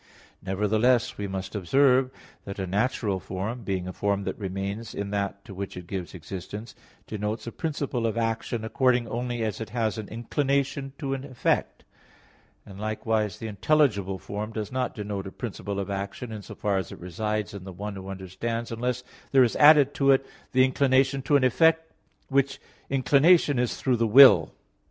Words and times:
Nevertheless, 0.41 1.19
we 1.19 1.27
must 1.27 1.53
observe 1.53 2.09
that 2.45 2.57
a 2.57 2.65
natural 2.65 3.19
form, 3.19 3.61
being 3.61 3.87
a 3.87 3.93
form 3.93 4.23
that 4.23 4.35
remains 4.39 4.95
in 4.95 5.11
that 5.11 5.45
to 5.45 5.53
which 5.53 5.77
it 5.77 5.85
gives 5.85 6.15
existence, 6.15 6.73
denotes 7.05 7.45
a 7.45 7.51
principle 7.51 8.07
of 8.07 8.17
action 8.17 8.65
according 8.65 9.07
only 9.07 9.43
as 9.43 9.61
it 9.61 9.69
has 9.69 9.99
an 9.99 10.07
inclination 10.09 10.91
to 10.97 11.13
an 11.13 11.23
effect; 11.23 11.83
and 12.65 12.79
likewise, 12.79 13.37
the 13.37 13.45
intelligible 13.45 14.17
form 14.17 14.51
does 14.51 14.71
not 14.71 14.95
denote 14.95 15.27
a 15.27 15.31
principle 15.31 15.79
of 15.79 15.91
action 15.91 16.31
in 16.31 16.41
so 16.41 16.55
far 16.55 16.77
as 16.79 16.91
it 16.91 16.97
resides 16.99 17.53
in 17.53 17.63
the 17.63 17.71
one 17.71 17.93
who 17.93 18.09
understands 18.09 18.71
unless 18.71 19.03
there 19.31 19.43
is 19.43 19.55
added 19.57 19.93
to 19.93 20.09
it 20.09 20.25
the 20.51 20.65
inclination 20.65 21.21
to 21.21 21.35
an 21.35 21.43
effect, 21.43 21.91
which 22.27 22.59
inclination 22.89 23.59
is 23.59 23.75
through 23.77 23.97
the 23.97 24.07
will. 24.07 24.51